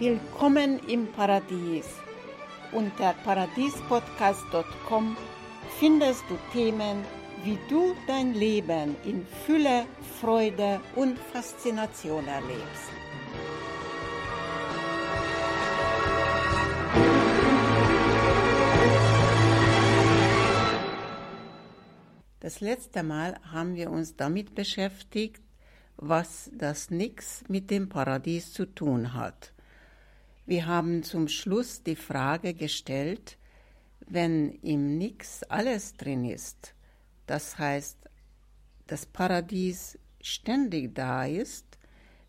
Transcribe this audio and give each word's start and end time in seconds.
Willkommen 0.00 0.78
im 0.88 1.12
Paradies. 1.12 1.84
Unter 2.72 3.12
paradiespodcast.com 3.22 5.14
findest 5.78 6.24
du 6.30 6.38
Themen, 6.54 7.04
wie 7.44 7.58
du 7.68 7.94
dein 8.06 8.32
Leben 8.32 8.96
in 9.04 9.26
Fülle, 9.44 9.84
Freude 10.18 10.80
und 10.96 11.18
Faszination 11.18 12.26
erlebst. 12.26 12.88
Das 22.40 22.62
letzte 22.62 23.02
Mal 23.02 23.38
haben 23.52 23.74
wir 23.74 23.90
uns 23.90 24.16
damit 24.16 24.54
beschäftigt, 24.54 25.42
was 25.98 26.50
das 26.54 26.90
Nix 26.90 27.44
mit 27.48 27.70
dem 27.70 27.90
Paradies 27.90 28.54
zu 28.54 28.64
tun 28.64 29.12
hat. 29.12 29.52
Wir 30.50 30.66
haben 30.66 31.04
zum 31.04 31.28
Schluss 31.28 31.84
die 31.84 31.94
Frage 31.94 32.54
gestellt, 32.54 33.38
wenn 34.08 34.50
im 34.62 34.98
Nix 34.98 35.44
alles 35.44 35.94
drin 35.94 36.24
ist, 36.24 36.74
das 37.28 37.56
heißt, 37.56 37.96
das 38.88 39.06
Paradies 39.06 39.96
ständig 40.20 40.92
da 40.92 41.24
ist, 41.24 41.78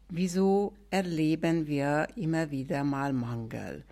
wieso 0.07 0.75
erleben 0.91 1.65
wir 1.65 2.09
immer 2.15 2.51
wieder 2.51 2.83
mal 2.83 3.11
Mangel? 3.11 3.85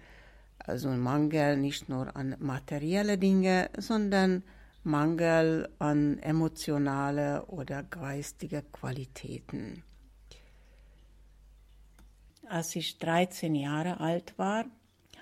Also 0.59 0.89
Mangel 0.89 1.57
nicht 1.57 1.89
nur 1.89 2.15
an 2.15 2.35
materielle 2.37 3.17
Dinge, 3.17 3.71
sondern 3.79 4.43
Mangel 4.83 5.69
an 5.79 6.19
emotionale 6.19 7.47
oder 7.47 7.81
geistige 7.81 8.61
Qualitäten. 8.61 9.81
Als 12.49 12.75
ich 12.75 12.97
13 12.97 13.55
Jahre 13.55 13.99
alt 13.99 14.37
war, 14.37 14.65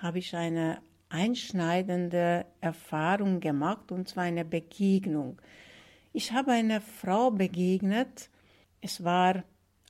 habe 0.02 0.20
ich 0.20 0.36
eine 0.36 0.80
einschneidende 1.10 2.46
Erfahrung 2.62 3.40
gemacht, 3.40 3.92
und 3.92 4.08
zwar 4.08 4.24
eine 4.24 4.46
Begegnung. 4.46 5.40
Ich 6.14 6.32
habe 6.32 6.52
eine 6.52 6.82
Frau 6.82 7.32
begegnet, 7.32 8.30
es 8.82 9.04
war 9.04 9.44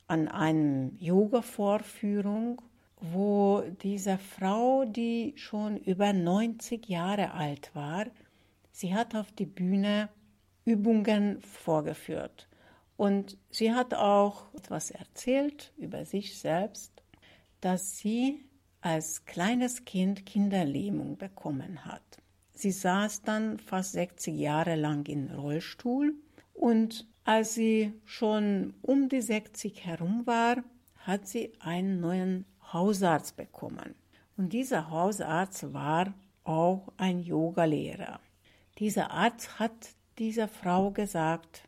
an 0.07 0.27
einer 0.27 0.91
Yoga-Vorführung, 0.99 2.61
wo 2.99 3.63
diese 3.81 4.17
Frau, 4.17 4.85
die 4.85 5.33
schon 5.35 5.77
über 5.77 6.13
90 6.13 6.87
Jahre 6.87 7.31
alt 7.31 7.71
war, 7.73 8.07
Sie 8.77 8.93
hat 8.93 9.15
auf 9.15 9.31
die 9.31 9.47
Bühne 9.47 10.07
Übungen 10.63 11.41
vorgeführt. 11.41 12.47
Und 12.95 13.35
sie 13.49 13.73
hat 13.73 13.95
auch 13.95 14.53
etwas 14.53 14.91
erzählt 14.91 15.73
über 15.77 16.05
sich 16.05 16.37
selbst, 16.37 16.96
dass 17.61 17.97
sie 17.97 18.45
als 18.81 19.25
kleines 19.25 19.85
Kind 19.85 20.25
Kinderlähmung 20.25 21.17
bekommen 21.17 21.85
hat. 21.85 22.21
Sie 22.53 22.71
saß 22.71 23.21
dann 23.21 23.59
fast 23.59 23.91
60 23.93 24.35
Jahre 24.35 24.75
lang 24.75 25.05
im 25.07 25.27
Rollstuhl 25.27 26.15
und 26.53 27.07
als 27.23 27.53
sie 27.53 27.93
schon 28.05 28.73
um 28.81 29.09
die 29.09 29.21
60 29.21 29.85
herum 29.85 30.25
war, 30.25 30.63
hat 30.95 31.27
sie 31.27 31.53
einen 31.59 31.99
neuen 31.99 32.45
Hausarzt 32.73 33.35
bekommen. 33.35 33.95
Und 34.37 34.53
dieser 34.53 34.89
Hausarzt 34.89 35.73
war 35.73 36.13
auch 36.43 36.93
ein 36.97 37.19
Yogalehrer. 37.19 38.19
Dieser 38.79 39.11
Arzt 39.11 39.59
hat 39.59 39.89
dieser 40.17 40.47
Frau 40.47 40.91
gesagt, 40.91 41.67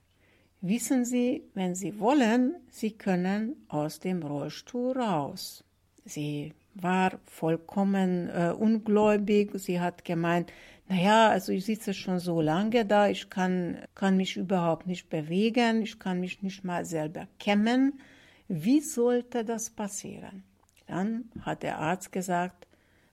wissen 0.62 1.06
Sie, 1.06 1.44
wenn 1.54 1.76
Sie 1.76 2.00
wollen, 2.00 2.56
Sie 2.70 2.92
können 2.92 3.66
aus 3.68 4.00
dem 4.00 4.24
Rollstuhl 4.24 4.98
raus. 4.98 5.64
Sie 6.10 6.54
war 6.76 7.20
vollkommen 7.26 8.30
äh, 8.30 8.54
ungläubig. 8.58 9.52
Sie 9.56 9.80
hat 9.80 10.06
gemeint, 10.06 10.52
naja, 10.88 11.30
also 11.30 11.52
ich 11.52 11.66
sitze 11.66 11.94
schon 11.94 12.20
so 12.20 12.42
lange 12.42 12.86
da, 12.86 13.10
ich 13.10 13.30
kann, 13.30 13.78
kann 13.94 14.18
mich 14.18 14.38
überhaupt 14.38 14.88
nicht 14.88 15.10
bewegen, 15.10 15.84
ich 15.84 16.00
kann 16.00 16.20
mich 16.20 16.42
nicht 16.42 16.64
mal 16.64 16.84
selber 16.84 17.28
kämmen. 17.38 18.00
Wie 18.48 18.82
sollte 18.82 19.46
das 19.46 19.70
passieren? 19.70 20.44
Dann 20.88 21.26
hat 21.42 21.62
der 21.62 21.78
Arzt 21.78 22.12
gesagt, 22.12 22.68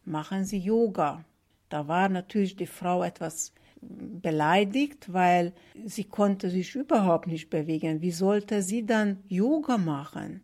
machen 0.05 0.45
Sie 0.45 0.59
Yoga. 0.59 1.25
Da 1.69 1.89
war 1.89 2.09
natürlich 2.09 2.57
die 2.57 2.67
Frau 2.67 3.03
etwas 3.03 3.53
beleidigt, 3.81 5.13
weil 5.13 5.53
sie 5.85 6.05
konnte 6.05 6.51
sich 6.51 6.75
überhaupt 6.75 7.27
nicht 7.27 7.51
bewegen. 7.51 8.01
Wie 8.01 8.11
sollte 8.11 8.63
sie 8.63 8.85
dann 8.87 9.19
Yoga 9.29 9.79
machen? 9.79 10.41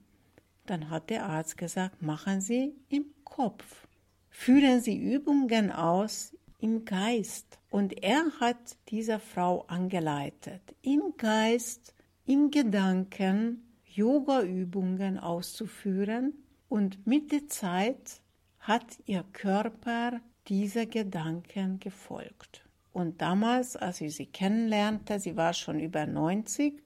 Dann 0.67 0.91
hat 0.91 1.11
der 1.11 1.27
Arzt 1.27 1.57
gesagt, 1.57 2.03
machen 2.03 2.41
Sie 2.41 2.75
im 2.89 3.07
Kopf. 3.25 3.87
Führen 4.31 4.81
Sie 4.81 4.97
Übungen 4.97 5.71
aus 5.71 6.37
im 6.59 6.85
Geist. 6.85 7.59
Und 7.71 8.03
er 8.03 8.25
hat 8.41 8.77
dieser 8.89 9.19
Frau 9.19 9.63
angeleitet, 9.67 10.63
im 10.83 11.15
Geist, 11.17 11.95
im 12.25 12.51
Gedanken 12.51 13.67
Yoga-Übungen 13.85 15.19
auszuführen. 15.19 16.35
Und 16.69 17.07
mit 17.07 17.33
der 17.33 17.49
Zeit 17.49 18.23
hat 18.61 18.99
ihr 19.07 19.25
Körper 19.33 20.21
diese 20.49 20.87
Gedanken 20.87 21.79
gefolgt. 21.81 22.65
Und 22.93 23.21
damals, 23.21 23.77
als 23.77 24.01
ich 24.01 24.15
sie 24.15 24.27
kennenlernte, 24.27 25.19
sie 25.19 25.37
war 25.37 25.53
schon 25.53 25.81
über 25.81 26.07
90 26.07 26.83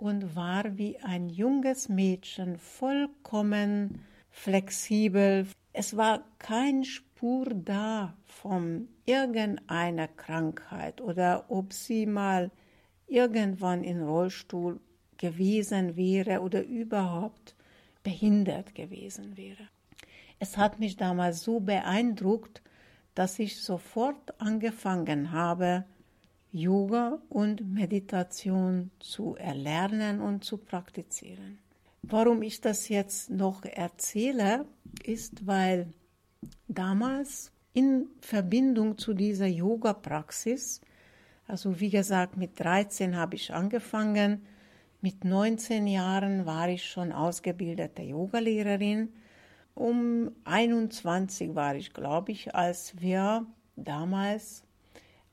und 0.00 0.34
war 0.34 0.78
wie 0.78 0.98
ein 0.98 1.28
junges 1.28 1.88
Mädchen, 1.88 2.56
vollkommen 2.56 4.02
flexibel. 4.30 5.46
Es 5.72 5.96
war 5.96 6.24
kein 6.38 6.84
Spur 6.84 7.46
da 7.54 8.14
von 8.24 8.88
irgendeiner 9.04 10.08
Krankheit 10.08 11.00
oder 11.00 11.44
ob 11.48 11.72
sie 11.72 12.06
mal 12.06 12.50
irgendwann 13.06 13.84
in 13.84 14.02
Rollstuhl 14.02 14.80
gewesen 15.18 15.96
wäre 15.96 16.40
oder 16.40 16.64
überhaupt 16.64 17.54
behindert 18.02 18.74
gewesen 18.74 19.36
wäre. 19.36 19.68
Es 20.38 20.56
hat 20.56 20.78
mich 20.78 20.96
damals 20.96 21.42
so 21.42 21.60
beeindruckt, 21.60 22.62
dass 23.14 23.38
ich 23.38 23.60
sofort 23.60 24.40
angefangen 24.40 25.32
habe, 25.32 25.84
Yoga 26.52 27.18
und 27.28 27.72
Meditation 27.72 28.90
zu 28.98 29.36
erlernen 29.36 30.20
und 30.20 30.44
zu 30.44 30.58
praktizieren. 30.58 31.58
Warum 32.02 32.42
ich 32.42 32.60
das 32.60 32.88
jetzt 32.88 33.30
noch 33.30 33.64
erzähle, 33.64 34.64
ist, 35.04 35.46
weil 35.46 35.92
damals 36.68 37.52
in 37.72 38.06
Verbindung 38.20 38.98
zu 38.98 39.14
dieser 39.14 39.46
Yoga-Praxis, 39.46 40.80
also 41.46 41.78
wie 41.78 41.90
gesagt, 41.90 42.36
mit 42.36 42.58
13 42.58 43.16
habe 43.16 43.36
ich 43.36 43.52
angefangen, 43.52 44.46
mit 45.02 45.24
19 45.24 45.86
Jahren 45.86 46.46
war 46.46 46.68
ich 46.68 46.84
schon 46.84 47.12
ausgebildete 47.12 48.02
Yogalehrerin 48.02 49.10
um 49.74 50.32
21 50.44 51.54
war 51.54 51.74
ich, 51.74 51.92
glaube 51.92 52.32
ich, 52.32 52.54
als 52.54 53.00
wir 53.00 53.46
damals 53.76 54.62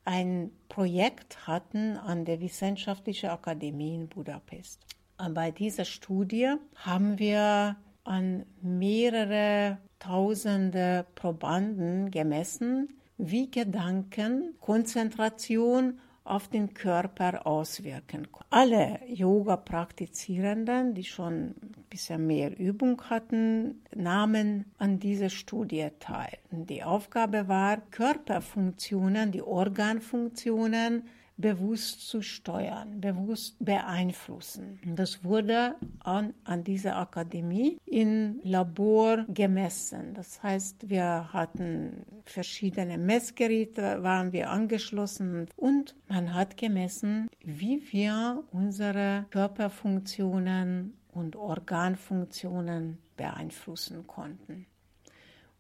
ein 0.07 0.51
Projekt 0.69 1.47
hatten 1.47 1.97
an 1.97 2.23
der 2.23 2.39
Wissenschaftlichen 2.39 3.29
Akademie 3.29 3.93
in 3.93 4.07
Budapest. 4.07 4.79
Und 5.17 5.33
bei 5.33 5.51
dieser 5.51 5.83
Studie 5.83 6.53
haben 6.75 7.19
wir 7.19 7.75
an 8.05 8.45
mehrere 8.61 9.79
tausende 9.99 11.05
Probanden 11.15 12.09
gemessen, 12.09 12.97
wie 13.17 13.51
Gedanken, 13.51 14.55
Konzentration 14.61 15.99
auf 16.27 16.47
den 16.47 16.73
Körper 16.73 17.47
auswirken. 17.47 18.27
Alle 18.49 18.99
Yoga-Praktizierenden, 19.07 20.93
die 20.93 21.03
schon 21.03 21.33
ein 21.33 21.85
bisschen 21.89 22.27
mehr 22.27 22.57
Übung 22.57 23.01
hatten, 23.09 23.81
nahmen 23.95 24.65
an 24.77 24.99
dieser 24.99 25.29
Studie 25.29 25.87
teil. 25.99 26.37
Die 26.51 26.83
Aufgabe 26.83 27.47
war, 27.47 27.77
Körperfunktionen, 27.91 29.31
die 29.31 29.41
Organfunktionen 29.41 31.03
bewusst 31.37 32.07
zu 32.07 32.21
steuern, 32.21 32.99
bewusst 32.99 33.55
beeinflussen. 33.59 34.79
Das 34.95 35.23
wurde 35.23 35.75
an, 35.99 36.33
an 36.43 36.63
dieser 36.63 36.97
Akademie 36.97 37.77
im 37.85 38.39
Labor 38.43 39.25
gemessen. 39.27 40.13
Das 40.15 40.41
heißt, 40.41 40.89
wir 40.89 41.31
hatten 41.31 42.05
verschiedene 42.29 42.97
Messgeräte, 42.97 44.03
waren 44.03 44.31
wir 44.31 44.49
angeschlossen 44.49 45.47
und 45.55 45.95
man 46.07 46.33
hat 46.33 46.57
gemessen, 46.57 47.29
wie 47.43 47.81
wir 47.91 48.43
unsere 48.51 49.25
Körperfunktionen 49.29 50.97
und 51.11 51.35
Organfunktionen 51.35 52.99
beeinflussen 53.15 54.05
konnten. 54.07 54.67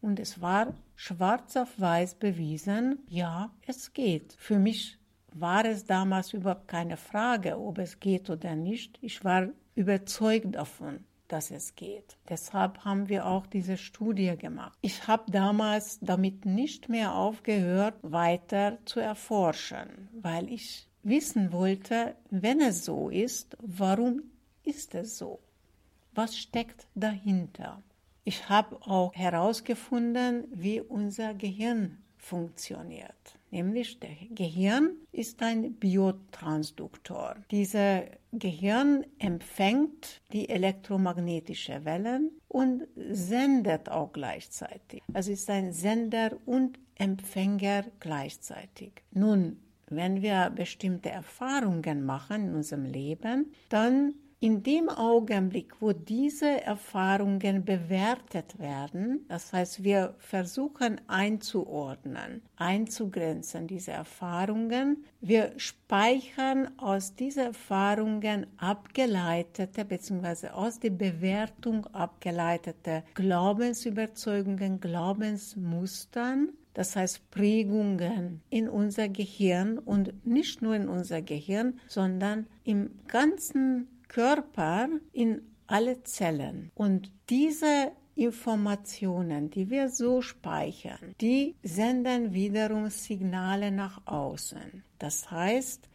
Und 0.01 0.19
es 0.19 0.41
war 0.41 0.73
schwarz 0.95 1.57
auf 1.57 1.79
weiß 1.79 2.15
bewiesen, 2.15 2.99
ja, 3.07 3.51
es 3.65 3.93
geht. 3.93 4.35
Für 4.37 4.59
mich 4.59 4.97
war 5.33 5.65
es 5.65 5.85
damals 5.85 6.33
überhaupt 6.33 6.67
keine 6.67 6.97
Frage, 6.97 7.59
ob 7.59 7.79
es 7.79 7.99
geht 7.99 8.29
oder 8.29 8.55
nicht. 8.55 8.97
Ich 9.01 9.23
war 9.23 9.49
überzeugt 9.75 10.55
davon. 10.55 11.03
Dass 11.27 11.51
es 11.51 11.75
geht. 11.75 12.17
Deshalb 12.29 12.85
haben 12.85 13.09
wir 13.09 13.25
auch 13.25 13.45
diese 13.45 13.77
Studie 13.77 14.35
gemacht. 14.37 14.77
Ich 14.81 15.07
habe 15.07 15.31
damals 15.31 15.99
damit 16.01 16.45
nicht 16.45 16.89
mehr 16.89 17.15
aufgehört, 17.15 17.95
weiter 18.01 18.77
zu 18.85 18.99
erforschen, 18.99 20.09
weil 20.13 20.49
ich 20.51 20.87
wissen 21.03 21.51
wollte, 21.51 22.15
wenn 22.29 22.61
es 22.61 22.85
so 22.85 23.09
ist, 23.09 23.57
warum 23.61 24.23
ist 24.63 24.95
es 24.95 25.17
so? 25.17 25.39
Was 26.13 26.37
steckt 26.37 26.87
dahinter? 26.95 27.81
Ich 28.23 28.49
habe 28.49 28.75
auch 28.81 29.13
herausgefunden, 29.13 30.45
wie 30.51 30.81
unser 30.81 31.33
Gehirn 31.33 32.03
funktioniert. 32.17 33.36
Nämlich 33.49 33.99
der 33.99 34.15
Gehirn 34.31 34.91
ist 35.11 35.41
ein 35.41 35.73
Biotransduktor. 35.73 37.35
Dieser 37.49 38.03
Gehirn 38.33 39.05
empfängt 39.19 40.21
die 40.33 40.49
elektromagnetischen 40.49 41.85
Wellen 41.85 42.31
und 42.47 42.83
sendet 42.95 43.89
auch 43.89 44.11
gleichzeitig. 44.11 45.01
Also 45.13 45.31
ist 45.31 45.49
ein 45.49 45.71
Sender 45.71 46.37
und 46.45 46.79
Empfänger 46.95 47.85
gleichzeitig. 47.99 48.91
Nun, 49.11 49.57
wenn 49.89 50.21
wir 50.21 50.49
bestimmte 50.49 51.09
Erfahrungen 51.09 52.05
machen 52.05 52.49
in 52.49 52.55
unserem 52.55 52.85
Leben, 52.85 53.53
dann 53.69 54.15
in 54.39 54.61
dem 54.61 54.87
Augenblick, 54.89 55.73
wo 55.79 55.93
diese 55.93 56.61
Erfahrungen 56.61 57.65
bewertet 57.65 58.59
werden, 58.59 59.25
das 59.27 59.51
heißt, 59.51 59.83
wir 59.83 60.13
versuchen 60.19 61.01
einzuordnen, 61.07 62.43
einzugrenzen 62.55 63.65
diese 63.65 63.91
Erfahrungen, 63.91 65.05
wir 65.21 65.53
speichern 65.57 66.69
aus 66.77 67.15
diesen 67.15 67.45
Erfahrungen 67.45 68.45
abgeleitete 68.57 69.83
bzw. 69.83 70.49
aus 70.49 70.79
der 70.79 70.91
Bewertung 70.91 71.87
abgeleitete 71.87 73.03
Glaubensüberzeugungen, 73.15 74.79
Glaubensmustern, 74.79 76.49
das 76.75 76.95
heißt 76.95 77.31
Prägungen 77.31 78.41
in 78.51 78.69
unser 78.69 79.09
Gehirn 79.09 79.79
und 79.79 80.27
nicht 80.27 80.61
nur 80.61 80.75
in 80.75 80.87
unser 80.87 81.23
Gehirn, 81.23 81.79
sondern 81.87 82.45
im 82.63 82.91
ganzen 83.07 83.87
Körper 84.07 84.89
in 85.13 85.41
alle 85.67 86.03
Zellen. 86.03 86.71
Und 86.75 87.11
diese 87.29 87.91
Informationen, 88.15 89.49
die 89.51 89.69
wir 89.69 89.89
so 89.89 90.21
speichern, 90.21 91.13
die 91.21 91.55
senden 91.61 92.33
wiederum 92.33 92.89
Signale 92.89 93.71
nach 93.71 94.01
außen. 94.05 94.83
Das 94.97 95.29
heißt, 95.29 95.87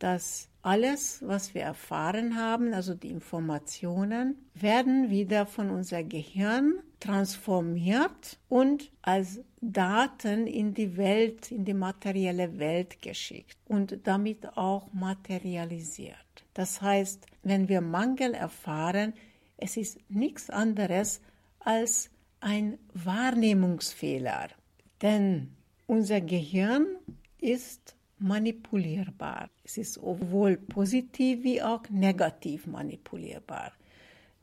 dass 0.00 0.47
alles, 0.68 1.22
was 1.26 1.54
wir 1.54 1.62
erfahren 1.62 2.36
haben, 2.36 2.74
also 2.74 2.94
die 2.94 3.08
Informationen, 3.08 4.36
werden 4.52 5.08
wieder 5.08 5.46
von 5.46 5.70
unser 5.70 6.02
Gehirn 6.04 6.74
transformiert 7.00 8.38
und 8.50 8.90
als 9.00 9.40
Daten 9.62 10.46
in 10.46 10.74
die 10.74 10.98
Welt, 10.98 11.50
in 11.50 11.64
die 11.64 11.72
materielle 11.72 12.58
Welt 12.58 13.00
geschickt 13.00 13.56
und 13.66 14.00
damit 14.04 14.58
auch 14.58 14.92
materialisiert. 14.92 16.16
Das 16.52 16.82
heißt, 16.82 17.24
wenn 17.42 17.70
wir 17.70 17.80
Mangel 17.80 18.34
erfahren, 18.34 19.14
es 19.56 19.78
ist 19.78 19.98
nichts 20.10 20.50
anderes 20.50 21.22
als 21.60 22.10
ein 22.40 22.78
Wahrnehmungsfehler. 22.92 24.48
Denn 25.00 25.48
unser 25.86 26.20
Gehirn 26.20 26.86
ist 27.40 27.96
manipulierbar. 28.20 29.50
Es 29.64 29.78
ist 29.78 29.94
sowohl 29.94 30.56
positiv 30.56 31.42
wie 31.42 31.62
auch 31.62 31.88
negativ 31.90 32.66
manipulierbar. 32.66 33.72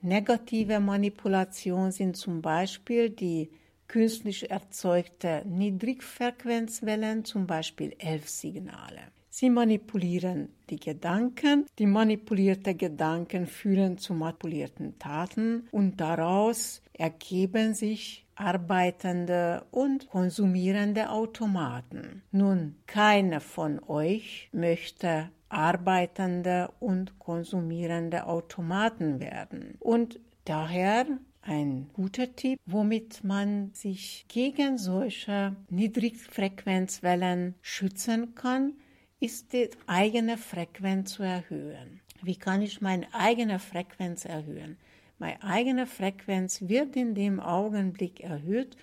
Negative 0.01 0.79
Manipulation 0.79 1.91
sind 1.91 2.15
zum 2.15 2.41
Beispiel 2.41 3.09
die 3.09 3.49
künstlich 3.87 4.49
erzeugte 4.49 5.43
Niedrigfrequenzwellen, 5.45 7.25
zum 7.25 7.47
Beispiel 7.47 7.95
Elfsignale. 7.97 9.01
Sie 9.37 9.49
manipulieren 9.49 10.47
die 10.69 10.79
Gedanken, 10.79 11.65
die 11.77 11.87
manipulierten 11.87 12.77
Gedanken 12.77 13.47
führen 13.47 13.97
zu 13.97 14.13
manipulierten 14.13 14.97
Taten 14.97 15.67
und 15.71 15.99
daraus 15.99 16.81
ergeben 16.93 17.73
sich 17.73 18.25
arbeitende 18.35 19.65
und 19.71 20.07
konsumierende 20.07 21.09
Automaten. 21.09 22.21
Nun, 22.31 22.77
keiner 22.87 23.41
von 23.41 23.81
euch 23.83 24.47
möchte 24.53 25.29
arbeitende 25.49 26.71
und 26.79 27.19
konsumierende 27.19 28.27
Automaten 28.27 29.19
werden. 29.19 29.75
Und 29.81 30.17
daher 30.45 31.07
ein 31.41 31.89
guter 31.91 32.33
Tipp, 32.37 32.57
womit 32.65 33.25
man 33.25 33.71
sich 33.73 34.27
gegen 34.29 34.77
solche 34.77 35.57
Niedrigfrequenzwellen 35.69 37.55
schützen 37.61 38.33
kann, 38.33 38.75
ist 39.19 39.53
die 39.53 39.69
eigene 39.87 40.37
Frequenz 40.37 41.13
zu 41.13 41.23
erhöhen. 41.23 42.01
Wie 42.21 42.35
kann 42.35 42.61
ich 42.61 42.81
meine 42.81 43.13
eigene 43.13 43.59
Frequenz 43.59 44.25
erhöhen? 44.25 44.77
Meine 45.17 45.41
eigene 45.43 45.87
Frequenz 45.87 46.61
wird 46.67 46.95
in 46.95 47.15
dem 47.15 47.39
Augenblick 47.39 48.19
erhöht, 48.21 48.75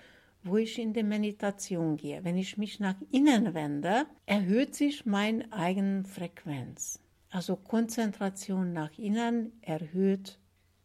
wo 0.43 0.57
ich 0.57 0.79
in 0.79 0.93
die 0.93 1.03
Meditation 1.03 1.97
gehe. 1.97 2.23
Wenn 2.23 2.37
ich 2.37 2.57
mich 2.57 2.79
nach 2.79 2.95
innen 3.11 3.53
wende, 3.53 4.05
erhöht 4.25 4.75
sich 4.75 5.05
meine 5.05 5.51
eigene 5.51 6.03
Frequenz. 6.03 6.99
Also 7.29 7.55
Konzentration 7.55 8.73
nach 8.73 8.97
innen 8.97 9.53
erhöht 9.61 10.39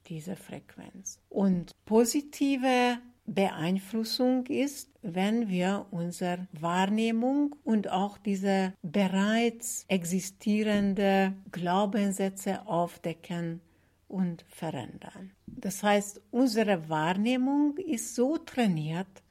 diese 0.07 0.37
Frequenz. 0.37 1.21
Und 1.29 1.73
positive 1.85 2.99
Beeinflussung 3.29 4.47
ist, 4.47 4.91
wenn 5.03 5.49
wir 5.49 5.87
unsere 5.91 6.49
Wahrnehmung 6.53 7.55
und 7.65 7.91
auch 7.91 8.19
diese 8.19 8.73
bereits 8.83 9.85
existierende 9.89 11.35
Glaubenssätze 11.53 12.67
aufdecken 12.67 13.61
und 14.09 14.45
verändern. 14.49 15.33
Das 15.47 15.83
heißt, 15.83 16.23
unsere 16.31 16.89
Wahrnehmung 16.89 17.77
ist 17.77 18.15
so 18.15 18.39
trainiert, 18.39 19.23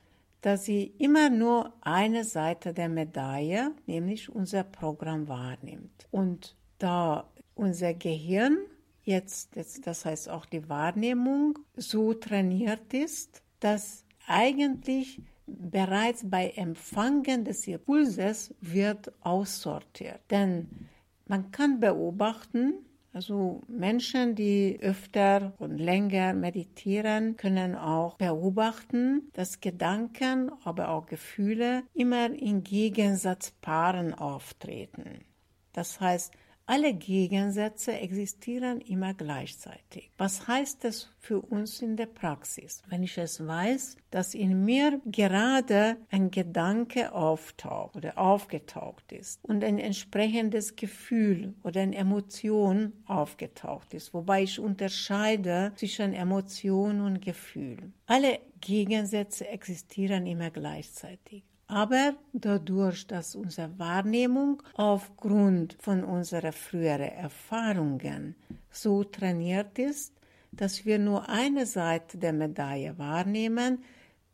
dass 0.42 0.66
sie 0.66 0.94
immer 1.00 1.30
nur 1.30 1.74
eine 1.82 2.24
Seite 2.24 2.74
der 2.74 2.90
Medaille, 2.90 3.72
nämlich 3.88 4.30
unser 4.30 4.64
Programm 4.64 5.28
wahrnimmt. 5.28 6.08
Und 6.12 6.56
da 6.78 7.28
unser 7.56 7.94
Gehirn 7.94 8.58
jetzt, 9.04 9.56
das 9.56 10.06
heißt 10.06 10.30
auch 10.30 10.46
die 10.46 10.70
Wahrnehmung, 10.70 11.58
so 11.76 12.14
trainiert 12.14 12.94
ist, 12.94 13.42
dass 13.60 14.06
eigentlich 14.28 15.22
bereits 15.48 16.30
bei 16.30 16.50
Empfangen 16.50 17.46
des 17.46 17.68
Impulses 17.68 18.54
wird 18.60 19.12
aussortiert. 19.22 20.20
Denn 20.30 20.68
man 21.26 21.52
kann 21.52 21.80
beobachten, 21.80 22.74
also 23.14 23.62
Menschen, 23.68 24.36
die 24.36 24.78
öfter 24.82 25.54
und 25.58 25.78
länger 25.80 26.34
meditieren, 26.34 27.36
können 27.36 27.76
auch 27.76 28.16
beobachten, 28.16 29.32
dass 29.34 29.60
Gedanken, 29.60 30.52
aber 30.64 30.90
auch 30.90 31.08
Gefühle 31.08 31.84
immer 31.94 32.30
in 32.30 32.64
Gegensatzpaaren 32.64 34.14
auftreten. 34.14 35.26
Das 35.74 36.00
heißt, 36.00 36.34
alle 36.68 36.94
Gegensätze 36.94 37.94
existieren 37.94 38.82
immer 38.82 39.14
gleichzeitig. 39.14 40.12
Was 40.18 40.48
heißt 40.48 40.84
das 40.84 41.10
für 41.18 41.42
uns 41.42 41.82
in 41.82 41.96
der 41.96 42.08
Praxis? 42.08 42.82
Wenn 42.90 43.04
ich 43.04 43.18
es 43.18 43.46
weiß, 43.46 43.96
dass 44.12 44.34
in 44.34 44.66
mir 44.66 45.02
gerade 45.06 45.96
ein 46.12 46.30
Gedanke 46.30 47.14
auftaucht 47.14 47.96
oder 47.96 48.18
aufgetaucht 48.18 49.14
ist 49.14 49.40
und 49.44 49.64
ein 49.64 49.80
entsprechendes 49.80 50.76
Gefühl 50.76 51.54
oder 51.64 51.82
eine 51.82 51.96
Emotion 51.96 52.92
aufgetaucht 53.06 53.94
ist, 53.94 54.14
wobei 54.14 54.44
ich 54.44 54.60
unterscheide 54.60 55.72
zwischen 55.76 56.14
Emotion 56.14 57.00
und 57.00 57.22
Gefühl. 57.22 57.94
Alle 58.08 58.40
Gegensätze 58.60 59.48
existieren 59.48 60.28
immer 60.28 60.52
gleichzeitig. 60.52 61.44
Aber 61.68 62.16
dadurch, 62.32 63.08
dass 63.08 63.36
unsere 63.36 63.78
Wahrnehmung 63.78 64.64
aufgrund 64.76 65.76
von 65.80 66.04
unseren 66.04 66.54
früheren 66.54 67.12
Erfahrungen 67.12 68.36
so 68.72 69.04
trainiert 69.04 69.78
ist, 69.78 70.14
dass 70.54 70.86
wir 70.86 70.98
nur 70.98 71.28
eine 71.28 71.66
Seite 71.66 72.18
der 72.18 72.32
Medaille 72.32 72.98
wahrnehmen, 72.98 73.84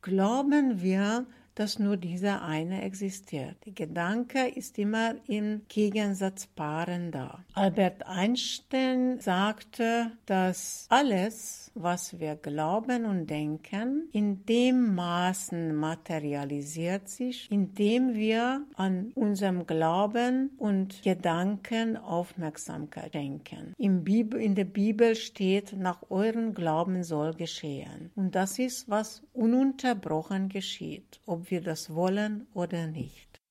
glauben 0.02 0.82
wir, 0.82 1.26
dass 1.56 1.80
nur 1.80 1.98
dieser 1.98 2.44
eine 2.44 2.82
existiert. 2.84 3.56
Der 3.66 3.74
Gedanke 3.74 4.48
ist 4.48 4.78
immer 4.78 5.16
in 5.28 5.62
Gegensatzpaaren 5.68 7.12
da. 7.12 7.44
Albert 7.54 8.06
Einstein 8.08 9.20
sagte, 9.20 10.12
dass 10.26 10.86
alles, 10.90 11.72
was 11.76 12.20
wir 12.20 12.36
glauben 12.36 13.06
und 13.06 13.28
denken, 13.28 14.10
in 14.12 14.46
dem 14.46 14.96
Maßen 14.96 15.76
materialisiert 15.76 17.08
sich, 17.08 17.52
indem 17.52 18.14
wir 18.14 18.66
an 18.76 19.12
unserem 19.16 19.66
Glauben 19.66 20.52
und 20.58 21.02
Gedanken 21.04 21.98
Aufmerksamkeit 21.98 23.14
schenken. 23.14 23.74
In, 23.78 24.56
der 24.56 24.66
Bibel 24.66 25.16
steht, 25.16 25.74
nach 25.78 26.04
euren 26.10 26.54
Glauben 26.54 27.04
soll 27.04 27.34
geschehen. 27.34 28.12
Und 28.16 28.36
das 28.36 28.60
ist, 28.60 28.90
was 28.90 29.24
ununterbrochen 29.34 30.50
geschieht, 30.50 31.22
ob 31.26 31.43
wir 31.50 31.62
das 31.62 31.94
wollen 31.94 32.48
oder 32.54 32.88
nicht. 32.88 33.42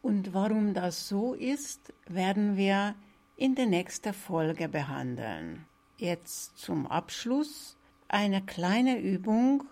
Und 0.00 0.34
warum 0.34 0.74
das 0.74 1.08
so 1.08 1.34
ist, 1.34 1.92
werden 2.06 2.56
wir 2.56 2.94
in 3.36 3.54
der 3.54 3.66
nächsten 3.66 4.12
Folge 4.12 4.68
behandeln. 4.68 5.66
Jetzt 5.96 6.58
zum 6.58 6.86
Abschluss 6.86 7.76
eine 8.08 8.42
kleine 8.42 8.98
Übung, 8.98 9.64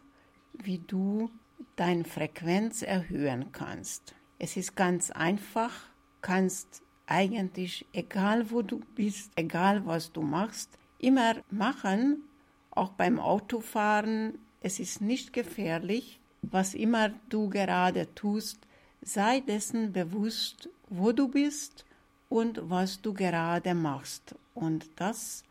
wie 0.52 0.78
du 0.78 1.30
deine 1.76 2.04
Frequenz 2.04 2.82
erhöhen 2.82 3.52
kannst. 3.52 4.14
Es 4.38 4.56
ist 4.56 4.76
ganz 4.76 5.11
einfach, 5.11 5.73
kannst 6.20 6.82
eigentlich, 7.06 7.87
egal 7.92 8.50
wo 8.50 8.62
du 8.62 8.80
bist, 8.94 9.32
egal 9.37 9.85
was 9.85 10.12
du 10.12 10.23
machst, 10.23 10.78
immer 10.99 11.35
machen, 11.50 12.23
auch 12.70 12.90
beim 12.90 13.18
Autofahren. 13.18 14.38
Es 14.60 14.78
ist 14.78 15.00
nicht 15.00 15.32
gefährlich, 15.32 16.20
was 16.42 16.74
immer 16.74 17.10
du 17.28 17.48
gerade 17.48 18.14
tust, 18.14 18.58
sei 19.02 19.40
dessen 19.40 19.92
bewusst, 19.92 20.68
wo 20.88 21.12
du 21.12 21.28
bist 21.28 21.84
und 22.28 22.60
was 22.68 23.00
du 23.00 23.14
gerade 23.14 23.74
machst. 23.74 24.34
Und 24.54 24.88
das 24.96 25.44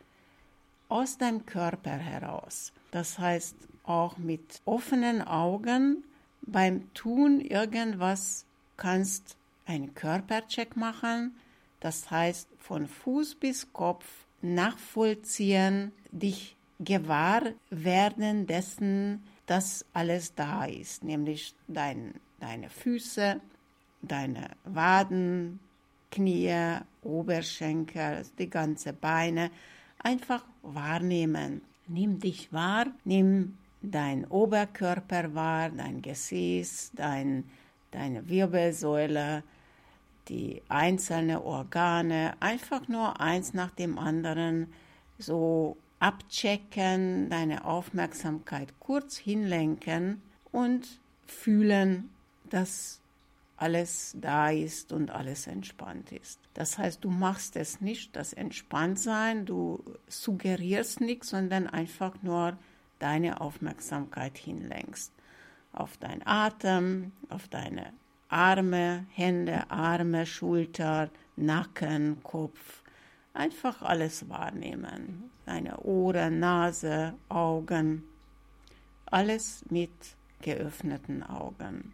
aus 0.87 1.17
deinem 1.17 1.45
Körper 1.45 1.91
heraus. 1.97 2.71
Das 2.91 3.19
heißt, 3.19 3.55
auch 3.83 4.17
mit 4.17 4.61
offenen 4.65 5.21
Augen 5.21 6.03
beim 6.41 6.91
Tun 6.93 7.39
irgendwas 7.41 8.45
kannst 8.77 9.35
einen 9.65 9.93
Körpercheck 9.93 10.75
machen. 10.75 11.35
Das 11.79 12.09
heißt, 12.09 12.49
von 12.59 12.87
Fuß 12.87 13.35
bis 13.35 13.71
Kopf 13.73 14.05
nachvollziehen, 14.41 15.91
dich 16.11 16.55
gewahr 16.79 17.41
werden 17.69 18.47
dessen, 18.47 19.23
dass 19.45 19.85
alles 19.93 20.33
da 20.35 20.65
ist, 20.65 21.03
nämlich 21.03 21.55
dein, 21.67 22.13
deine 22.39 22.69
Füße, 22.69 23.41
deine 24.01 24.51
Waden, 24.63 25.59
Knie, 26.11 26.77
Oberschenkel, 27.03 28.25
die 28.37 28.49
ganze 28.49 28.93
Beine, 28.93 29.51
einfach 29.99 30.43
wahrnehmen. 30.61 31.61
Nimm 31.87 32.19
dich 32.19 32.51
wahr, 32.53 32.87
nimm 33.03 33.57
dein 33.81 34.25
Oberkörper 34.25 35.33
wahr, 35.33 35.69
dein 35.69 36.01
Gesäß, 36.01 36.91
dein, 36.95 37.45
deine 37.91 38.27
Wirbelsäule, 38.29 39.43
die 40.27 40.61
einzelnen 40.69 41.37
Organe, 41.37 42.33
einfach 42.39 42.87
nur 42.87 43.19
eins 43.19 43.53
nach 43.53 43.71
dem 43.71 43.97
anderen. 43.97 44.67
So 45.17 45.77
abchecken, 45.99 47.29
deine 47.29 47.65
Aufmerksamkeit 47.65 48.73
kurz 48.79 49.17
hinlenken 49.17 50.21
und 50.51 50.87
fühlen, 51.25 52.09
dass 52.49 53.01
alles 53.57 54.15
da 54.19 54.49
ist 54.49 54.93
und 54.93 55.11
alles 55.11 55.45
entspannt 55.47 56.13
ist. 56.13 56.39
Das 56.53 56.77
heißt, 56.77 57.03
du 57.03 57.09
machst 57.09 57.57
es 57.57 57.81
nicht, 57.81 58.15
das 58.15 58.31
Entspanntsein, 58.31 59.45
du 59.45 59.83
suggerierst 60.07 61.01
nichts, 61.01 61.29
sondern 61.29 61.67
einfach 61.67 62.15
nur 62.21 62.57
deine 62.99 63.41
Aufmerksamkeit 63.41 64.37
hinlenkst. 64.37 65.11
Auf 65.73 65.97
deinen 65.97 66.25
Atem, 66.25 67.11
auf 67.27 67.47
deine 67.49 67.93
Arme, 68.29 69.05
Hände, 69.13 69.69
Arme, 69.69 70.25
Schulter, 70.25 71.09
Nacken, 71.35 72.23
Kopf. 72.23 72.83
Einfach 73.33 73.81
alles 73.81 74.27
wahrnehmen. 74.29 75.29
Deine 75.45 75.79
Ohren, 75.79 76.39
Nase, 76.39 77.13
Augen. 77.29 78.03
Alles 79.05 79.63
mit 79.69 79.91
geöffneten 80.41 81.23
Augen. 81.23 81.93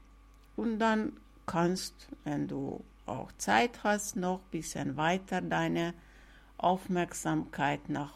Und 0.56 0.80
dann 0.80 1.14
kannst, 1.46 2.08
wenn 2.24 2.48
du 2.48 2.84
auch 3.06 3.32
Zeit 3.38 3.84
hast, 3.84 4.16
noch 4.16 4.40
ein 4.40 4.52
bisschen 4.52 4.98
weiter 4.98 5.42
deine 5.42 5.94
Aufmerksamkeit 6.58 7.90
nach 7.90 8.14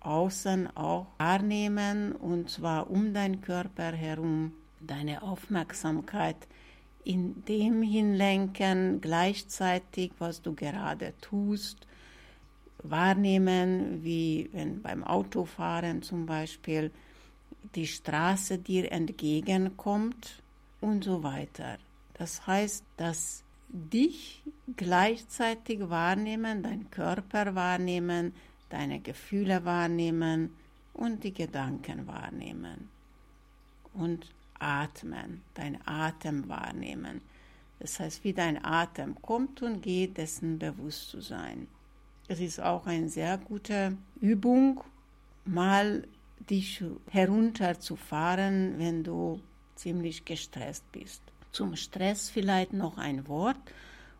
außen 0.00 0.76
auch 0.76 1.06
wahrnehmen 1.18 2.12
und 2.12 2.50
zwar 2.50 2.90
um 2.90 3.12
deinen 3.12 3.40
Körper 3.40 3.92
herum 3.92 4.52
deine 4.80 5.22
Aufmerksamkeit 5.22 6.36
in 7.04 7.44
dem 7.44 7.82
hinlenken, 7.82 9.00
gleichzeitig, 9.00 10.12
was 10.18 10.42
du 10.42 10.54
gerade 10.54 11.14
tust, 11.20 11.86
wahrnehmen, 12.82 14.02
wie 14.02 14.48
wenn 14.52 14.82
beim 14.82 15.04
Autofahren 15.04 16.02
zum 16.02 16.26
Beispiel 16.26 16.90
die 17.74 17.86
Straße 17.86 18.58
dir 18.58 18.92
entgegenkommt 18.92 20.42
und 20.80 21.04
so 21.04 21.22
weiter. 21.22 21.78
Das 22.14 22.46
heißt, 22.46 22.84
dass 22.96 23.42
dich 23.68 24.42
gleichzeitig 24.76 25.88
wahrnehmen, 25.90 26.62
dein 26.62 26.90
Körper 26.90 27.54
wahrnehmen, 27.54 28.32
deine 28.68 29.00
Gefühle 29.00 29.64
wahrnehmen 29.64 30.54
und 30.94 31.24
die 31.24 31.32
Gedanken 31.32 32.06
wahrnehmen. 32.06 32.88
Und 33.92 34.30
atmen, 34.58 35.42
dein 35.54 35.78
Atem 35.86 36.48
wahrnehmen. 36.48 37.20
Das 37.78 38.00
heißt, 38.00 38.24
wie 38.24 38.32
dein 38.32 38.62
Atem 38.64 39.20
kommt 39.20 39.62
und 39.62 39.82
geht, 39.82 40.16
dessen 40.16 40.58
bewusst 40.58 41.10
zu 41.10 41.20
sein. 41.20 41.66
Es 42.28 42.40
ist 42.40 42.60
auch 42.60 42.86
eine 42.86 43.08
sehr 43.08 43.38
gute 43.38 43.96
Übung, 44.20 44.82
mal 45.44 46.06
dich 46.50 46.82
herunterzufahren, 47.10 48.78
wenn 48.78 49.04
du 49.04 49.40
ziemlich 49.76 50.24
gestresst 50.24 50.90
bist. 50.92 51.22
Zum 51.52 51.76
Stress 51.76 52.28
vielleicht 52.28 52.72
noch 52.72 52.98
ein 52.98 53.28
Wort. 53.28 53.56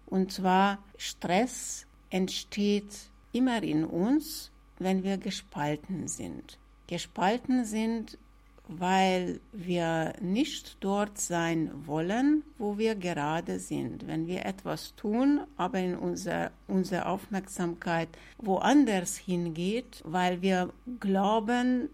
Und 0.06 0.32
zwar, 0.32 0.78
Stress 0.96 1.86
entsteht 2.10 3.10
immer 3.32 3.62
in 3.62 3.84
uns, 3.84 4.52
wenn 4.78 5.02
wir 5.02 5.18
gespalten 5.18 6.06
sind. 6.06 6.58
Gespalten 6.86 7.64
sind, 7.64 8.18
weil 8.68 9.40
wir 9.52 10.14
nicht 10.20 10.78
dort 10.80 11.18
sein 11.18 11.70
wollen, 11.86 12.42
wo 12.58 12.78
wir 12.78 12.94
gerade 12.94 13.58
sind. 13.58 14.06
Wenn 14.06 14.26
wir 14.26 14.44
etwas 14.44 14.94
tun, 14.96 15.40
aber 15.56 15.78
in 15.78 15.96
unser, 15.96 16.50
unsere 16.66 17.06
Aufmerksamkeit 17.06 18.08
woanders 18.38 19.16
hingeht, 19.16 20.02
weil 20.04 20.42
wir 20.42 20.72
glauben, 21.00 21.88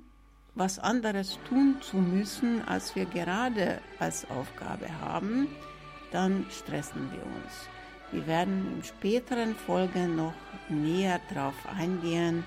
was 0.55 0.79
anderes 0.79 1.39
tun 1.49 1.77
zu 1.81 1.97
müssen, 1.97 2.63
als 2.67 2.95
wir 2.95 3.07
gerade 3.07 3.81
als 3.99 4.29
Aufgabe 4.31 4.89
haben, 5.01 5.49
dann 6.11 6.47
stressen 6.51 7.11
wir 7.11 7.23
uns. 7.23 7.69
Wir 8.13 8.27
werden 8.27 8.75
in 8.77 8.85
späteren 8.85 9.55
Folgen 9.55 10.17
noch 10.17 10.35
näher 10.69 11.21
darauf 11.33 11.55
eingehen 11.79 12.45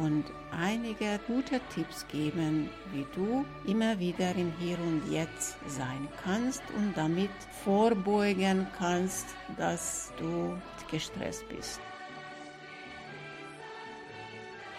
und 0.00 0.24
einige 0.50 1.18
gute 1.26 1.60
Tipps 1.74 2.06
geben, 2.08 2.70
wie 2.92 3.06
du 3.14 3.44
immer 3.66 3.98
wieder 3.98 4.34
im 4.34 4.52
Hier 4.58 4.78
und 4.78 5.02
Jetzt 5.10 5.56
sein 5.66 6.08
kannst 6.22 6.62
und 6.76 6.96
damit 6.96 7.30
vorbeugen 7.64 8.66
kannst, 8.78 9.26
dass 9.56 10.12
du 10.18 10.56
gestresst 10.90 11.48
bist. 11.48 11.80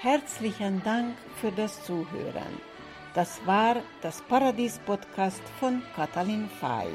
Herzlichen 0.02 0.82
Dank 0.84 1.18
für 1.42 1.52
das 1.52 1.84
Zuhören. 1.84 2.62
Das 3.14 3.40
war 3.46 3.78
das 4.02 4.22
Paradies-Podcast 4.22 5.42
von 5.60 5.82
Katalin 5.96 6.50
Fay. 6.60 6.88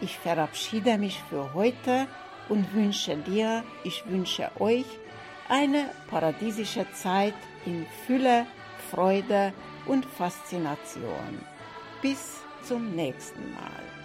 Ich 0.00 0.18
verabschiede 0.18 0.98
mich 0.98 1.22
für 1.30 1.54
heute 1.54 2.08
und 2.48 2.74
wünsche 2.74 3.16
dir, 3.16 3.62
ich 3.84 4.04
wünsche 4.06 4.50
euch 4.58 4.86
eine 5.48 5.90
paradiesische 6.08 6.86
Zeit 6.92 7.34
in 7.66 7.86
Fülle, 8.06 8.46
Freude 8.90 9.52
und 9.86 10.04
Faszination. 10.04 11.38
Bis 12.02 12.40
zum 12.62 12.94
nächsten 12.94 13.52
Mal. 13.52 14.03